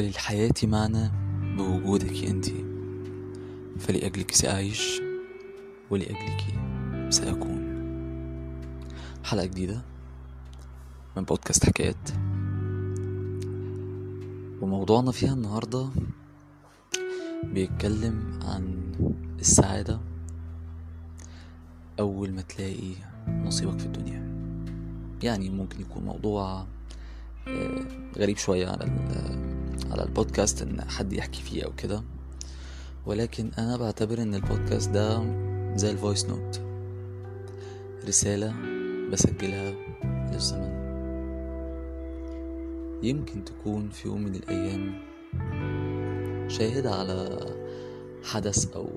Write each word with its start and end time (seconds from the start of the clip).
وللحياة 0.00 0.54
معنى 0.62 1.10
بوجودك 1.56 2.24
أنت. 2.24 2.46
فلأجلك 3.78 4.30
سأعيش 4.30 5.00
ولأجلك 5.90 6.44
سأكون. 7.08 7.60
حلقة 9.24 9.46
جديدة 9.46 9.82
من 11.16 11.24
بودكاست 11.24 11.66
حكايات. 11.66 12.10
وموضوعنا 14.60 15.12
فيها 15.12 15.32
النهاردة 15.32 15.88
بيتكلم 17.44 18.38
عن 18.42 18.92
السعادة. 19.40 20.00
أول 21.98 22.32
ما 22.32 22.42
تلاقي 22.42 22.94
نصيبك 23.28 23.78
في 23.78 23.86
الدنيا. 23.86 24.30
يعني 25.22 25.50
ممكن 25.50 25.80
يكون 25.80 26.04
موضوع 26.04 26.66
آه، 27.48 27.80
غريب 28.18 28.36
شوية 28.36 28.68
على 28.68 28.84
على 29.90 30.02
البودكاست 30.02 30.62
إن 30.62 30.80
حد 30.80 31.12
يحكي 31.12 31.42
فيه 31.42 31.64
أو 31.64 31.72
كده. 31.76 32.02
ولكن 33.06 33.50
أنا 33.58 33.76
بعتبر 33.76 34.22
إن 34.22 34.34
البودكاست 34.34 34.90
ده 34.90 35.22
زي 35.76 35.90
ال 35.90 35.96
voice 35.96 36.26
note 36.26 36.60
رسالة 38.08 38.54
بسجلها 39.12 39.74
للزمن. 40.32 40.80
يمكن 43.02 43.44
تكون 43.44 43.90
في 43.90 44.08
يوم 44.08 44.22
من 44.22 44.34
الأيام 44.34 45.02
شاهدة 46.48 46.94
على 46.94 47.46
حدث 48.24 48.74
أو 48.76 48.88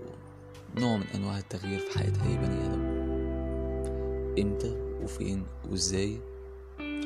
نوع 0.77 0.97
من 0.97 1.05
أنواع 1.15 1.37
التغيير 1.37 1.79
في 1.79 1.99
حياة 1.99 2.13
أي 2.25 2.37
بني 2.37 2.65
آدم. 2.65 2.83
إمتى 4.39 4.75
وفين 5.03 5.43
وإزاي؟ 5.71 6.19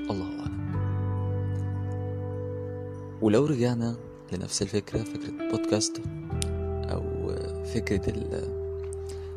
الله 0.10 0.40
أعلم. 0.40 0.67
ولو 3.22 3.46
رجعنا 3.46 3.96
لنفس 4.34 4.62
الفكرة 4.62 5.04
فكرة 5.04 5.50
بودكاست 5.52 6.02
أو 6.92 7.32
فكرة 7.73 8.14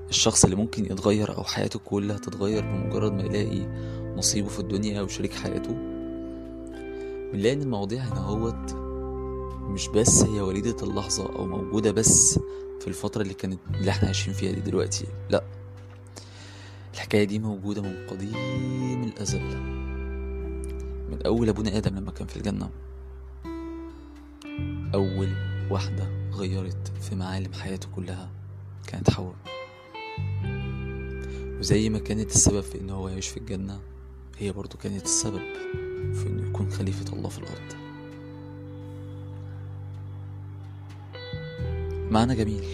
الشخص 0.09 0.45
اللي 0.45 0.57
ممكن 0.57 0.85
يتغير 0.85 1.37
أو 1.37 1.45
حياته 1.45 1.79
كلها 1.79 2.19
تتغير 2.19 2.63
بمجرد 2.63 3.13
ما 3.13 3.23
يلاقي 3.23 3.67
نصيبه 4.17 4.49
في 4.49 4.61
الدنيا 4.61 5.01
أو 5.01 5.09
شريك 5.09 5.33
حياته. 5.35 5.73
بنلاقي 7.33 7.53
إن 7.53 7.63
المواضيع 7.63 8.03
هنا 8.03 8.21
هوت 8.21 8.75
مش 9.71 9.89
بس 9.89 10.23
هي 10.23 10.41
وليدة 10.41 10.77
اللحظة 10.83 11.27
أو 11.37 11.47
موجودة 11.47 11.91
بس 11.91 12.39
في 12.81 12.89
الفترة 12.89 13.23
اللي 13.23 13.35
كانت 13.35 13.59
اللي 13.75 13.91
إحنا 13.91 14.07
عايشين 14.07 14.33
فيها 14.35 14.53
دي 14.53 14.61
دلوقتي 14.61 15.07
لأ. 15.31 15.45
الحكاية 16.95 17.25
دي 17.25 17.39
موجودة 17.39 17.83
من 17.83 18.07
قديم 18.11 19.05
الأزل. 19.05 19.41
من 21.11 21.19
أول 21.27 21.49
أبونا 21.49 21.77
آدم 21.77 21.97
لما 21.97 22.11
كان 22.11 22.27
في 22.27 22.37
الجنة. 22.37 22.71
أول 24.95 25.29
واحدة 25.71 26.09
غيرت 26.33 26.93
في 27.01 27.15
معالم 27.15 27.53
حياته 27.53 27.89
كلها 27.97 28.31
كانت 28.87 29.11
حواء. 29.11 29.35
وزي 31.59 31.89
ما 31.89 31.99
كانت 31.99 32.31
السبب 32.31 32.61
في 32.61 32.81
إنه 32.81 32.95
هو 32.95 33.09
يعيش 33.09 33.29
في 33.29 33.37
الجنة 33.37 33.81
هي 34.39 34.53
برضو 34.53 34.79
كانت 34.79 35.05
السبب 35.05 35.41
في 36.15 36.27
إنه 36.27 36.49
يكون 36.49 36.71
خليفة 36.71 37.13
الله 37.13 37.29
في 37.29 37.39
الأرض. 37.39 37.75
معنى 42.13 42.37
جميل. 42.37 42.65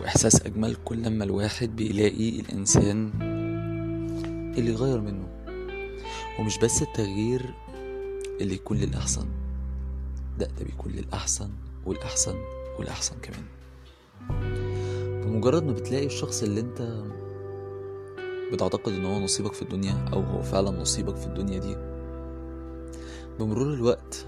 وإحساس 0.00 0.46
أجمل 0.46 0.76
كل 0.84 1.02
لما 1.02 1.24
الواحد 1.24 1.76
بيلاقي 1.76 2.40
الإنسان 2.40 3.10
اللي 4.58 4.72
يغير 4.72 5.00
منه. 5.00 5.28
ومش 6.38 6.58
بس 6.58 6.82
التغيير 6.82 7.54
اللي 8.40 8.54
يكون 8.54 8.76
للأحسن. 8.76 9.45
ده 10.38 10.48
بيكون 10.64 10.92
للأحسن 10.92 11.50
والأحسن 11.86 12.34
والأحسن 12.78 13.16
كمان. 13.22 13.44
بمجرد 15.24 15.62
ما 15.64 15.72
بتلاقي 15.72 16.06
الشخص 16.06 16.42
اللي 16.42 16.60
أنت 16.60 17.02
بتعتقد 18.52 18.92
إن 18.92 19.04
هو 19.04 19.18
نصيبك 19.18 19.52
في 19.52 19.62
الدنيا 19.62 20.04
أو 20.12 20.20
هو 20.20 20.42
فعلا 20.42 20.70
نصيبك 20.70 21.16
في 21.16 21.26
الدنيا 21.26 21.58
دي 21.58 21.76
بمرور 23.38 23.74
الوقت 23.74 24.26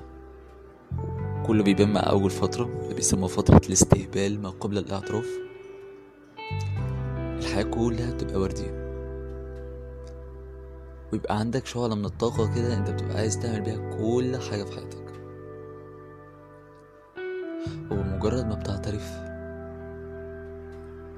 كله 1.47 1.63
بيبان 1.63 1.93
مع 1.93 2.01
أول 2.01 2.31
فترة 2.31 2.65
اللي 2.83 2.95
بيسموها 2.95 3.29
فترة 3.29 3.61
الاستهبال 3.67 4.43
ما 4.43 4.49
قبل 4.51 4.79
الأعتراف. 4.79 5.29
الحياة 7.39 7.63
كلها 7.63 8.11
بتبقى 8.15 8.41
وردي. 8.41 8.71
ويبقى 11.13 11.39
عندك 11.39 11.67
شعلة 11.67 11.95
من 11.95 12.05
الطاقة 12.05 12.55
كده 12.55 12.77
أنت 12.79 12.91
بتبقى 12.91 13.17
عايز 13.17 13.39
تعمل 13.39 13.61
بيها 13.61 13.97
كل 13.99 14.37
حاجة 14.51 14.65
في 14.65 14.73
حياتك. 14.73 15.08
وبمجرد 18.19 18.47
ما 18.47 18.55
بتعترف 18.55 19.21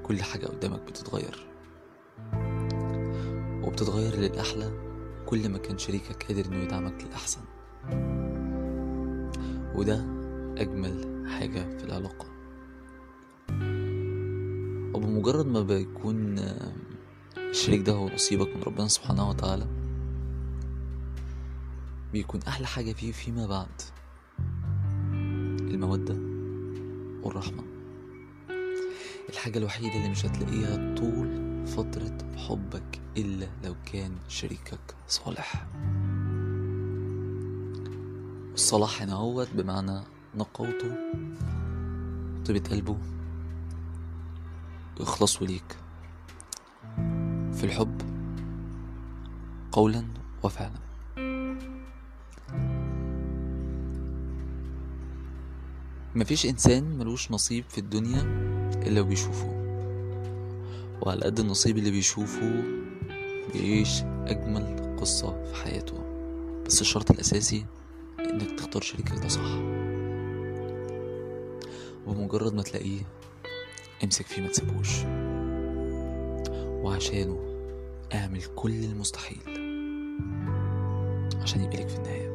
كل 0.02 0.22
حاجة 0.22 0.46
قدامك 0.46 0.80
بتتغير. 0.80 1.46
وبتتغير 3.62 4.16
للأحلى 4.16 4.72
كل 5.26 5.48
ما 5.48 5.58
كان 5.58 5.78
شريكك 5.78 6.22
قادر 6.22 6.46
إنه 6.46 6.56
يدعمك 6.56 7.04
للأحسن. 7.04 7.40
وده 9.74 10.04
أجمل 10.58 11.24
حاجة 11.38 11.78
في 11.78 11.84
العلاقة. 11.84 12.26
وبمجرد 14.94 15.46
ما 15.46 15.62
بيكون 15.62 16.38
الشريك 17.36 17.80
ده 17.86 17.92
هو 17.92 18.08
نصيبك 18.08 18.56
من 18.56 18.62
ربنا 18.62 18.88
سبحانه 18.88 19.28
وتعالى 19.28 19.66
بيكون 22.12 22.40
أحلى 22.48 22.66
حاجة 22.66 22.92
فيه 22.92 23.12
فيما 23.12 23.46
بعد. 23.46 23.82
المودة 25.60 26.29
والرحمة. 27.22 27.62
الحاجة 29.28 29.58
الوحيدة 29.58 29.97
اللي 29.97 30.08
مش 30.08 30.26
هتلاقيها 30.26 30.94
طول 30.94 31.41
فترة 31.66 32.19
حبك 32.48 33.00
إلا 33.16 33.47
لو 33.64 33.75
كان 33.92 34.12
شريكك 34.28 34.94
صالح. 35.08 35.66
الصلاح 38.54 39.03
هنا 39.03 39.14
هوت 39.14 39.48
بمعنى 39.54 40.00
نقوته 40.34 40.97
طيبة 42.47 42.70
قلبه 42.70 42.97
وإخلاصه 45.00 45.47
ليك 45.47 45.76
في 47.53 47.64
الحب 47.64 48.03
قولا 49.72 50.04
وفعلا. 50.42 50.89
مفيش 56.15 56.47
إنسان 56.47 56.98
ملوش 56.98 57.31
نصيب 57.31 57.65
في 57.69 57.78
الدنيا 57.78 58.21
إلا 58.87 59.00
وبيشوفه 59.00 59.56
وعلى 61.03 61.21
قد 61.21 61.41
النصيب 61.41 61.78
اللي 61.78 61.91
بيشوفه 61.91 62.62
بيعيش 63.53 64.03
أجمل 64.03 64.97
قصة 65.00 65.44
في 65.44 65.54
حياته. 65.65 65.94
بس 66.66 66.81
الشرط 66.81 67.10
الأساسي 67.10 67.66
إنك 68.19 68.59
تختار 68.59 68.82
شريكك 68.82 69.12
ده 69.19 69.28
صح. 69.28 69.54
وبمجرد 72.06 72.54
ما 72.54 72.62
تلاقيه 72.62 73.00
امسك 74.04 74.27
فيه 74.27 74.42
ما 74.42 74.48
تسيبوش 74.48 74.88
وعشانه 76.84 77.38
اعمل 78.15 78.42
كل 78.56 78.84
المستحيل 78.84 79.41
عشان 81.42 81.60
يبقى 81.60 81.77
لك 81.77 81.88
في 81.88 81.97
النهاية. 81.97 82.31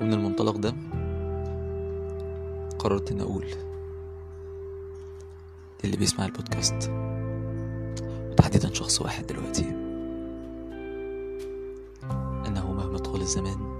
ومن 0.00 0.12
المنطلق 0.12 0.56
ده 0.56 0.74
قررت 2.78 3.10
ان 3.12 3.20
أقول 3.20 3.46
للي 5.84 5.96
بيسمع 5.96 6.24
البودكاست 6.24 6.90
وتحديدا 8.30 8.74
شخص 8.74 9.00
واحد 9.00 9.26
دلوقتي 9.26 9.64
إنه 12.46 12.72
مهما 12.72 12.98
طال 12.98 13.20
الزمان 13.20 13.78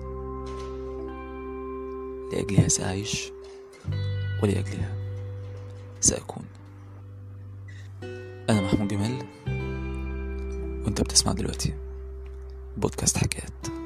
لأجلها 2.32 2.69
سأعيش 2.69 3.32
ولأجلها 4.43 4.94
سأكون. 6.00 6.44
أنا 8.50 8.61
محمود 8.61 8.88
جمال 8.88 9.26
وأنت 10.84 11.00
بتسمع 11.00 11.32
دلوقتي 11.32 11.75
بودكاست 12.76 13.19
حكايات. 13.19 13.77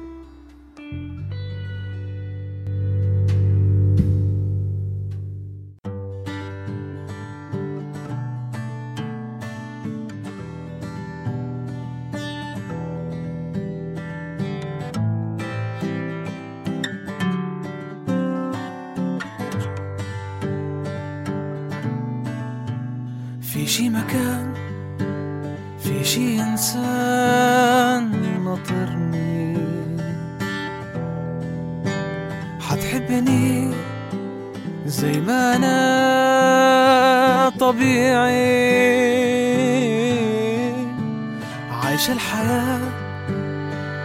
في 23.53 23.67
شي 23.67 23.89
مكان 23.89 24.53
في 25.79 26.03
شي 26.03 26.41
إنسان 26.41 28.11
ناطرني. 28.45 29.57
حبني 32.93 33.71
زي 34.85 35.21
ما 35.21 35.55
أنا 35.55 35.73
طبيعي. 37.59 38.73
عايش 41.71 42.09
الحياة 42.09 42.79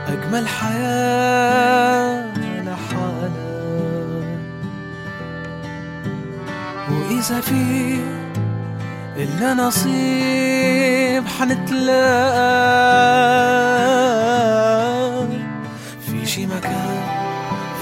أجمل 0.07 0.49
حياة 0.49 2.35
لحالها 2.63 3.29
وإذا 6.91 7.41
في 7.41 8.18
إلا 9.19 9.55
نصيب 9.55 11.25
حنتلاقى. 11.27 12.59
في 16.07 16.27
شي 16.27 16.47
مكان 16.47 17.03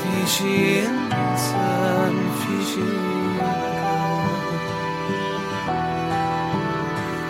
في 0.02 0.26
شي 0.30 0.86
إنسان 0.86 2.14
في 2.40 2.54
شي 2.70 2.88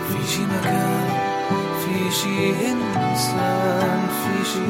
في 0.09 0.19
شي 0.33 0.43
مكان 0.43 1.09
في 1.83 2.11
شي 2.11 2.51
إنسان 2.73 4.01
في 4.21 4.35
شي 4.53 4.67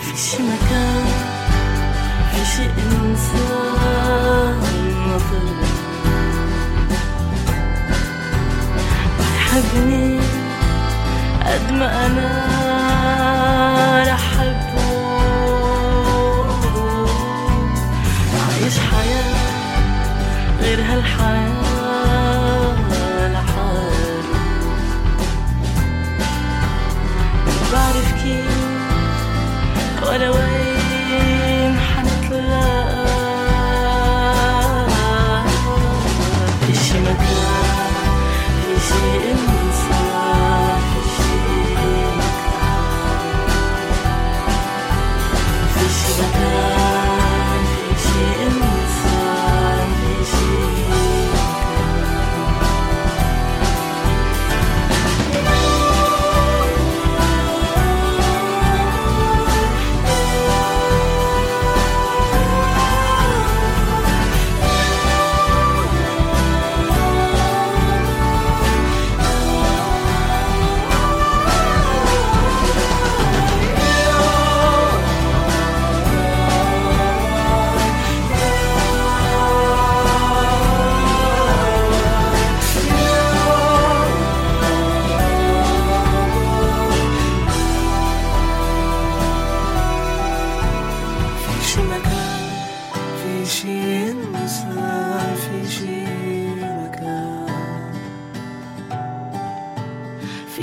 في 0.00 0.12
شي 0.22 0.42
مكان 0.42 1.06
في 2.32 2.40
شي 2.44 2.64
إنسان. 2.64 4.25
ما 11.78 12.06
أنا 12.06 12.28
أحبه 14.14 14.86
عايش 18.48 18.78
حياة 18.78 19.34
غير 20.60 20.80
هالحياة. 20.80 21.65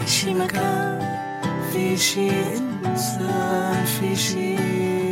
شي 0.05 0.33
مكان 0.33 0.99
في 1.71 1.97
شي 1.97 2.29
إنسان 2.29 3.85
في 3.85 4.15
شي 4.15 4.55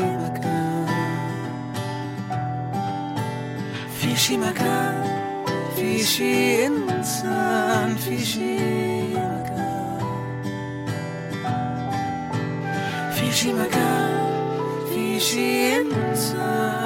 مكان. 0.02 0.88
في 4.00 4.16
شي 4.16 4.38
مكان 4.38 5.04
في 5.76 6.04
شي 6.04 6.68
إنسان 6.68 7.96
في 7.96 8.26
شي 8.26 8.58
مكان. 9.14 10.00
في 13.12 13.32
شي 13.32 13.54
مكان 13.54 14.28
في 14.94 15.20
شي 15.20 15.78
إنسان. 15.82 16.81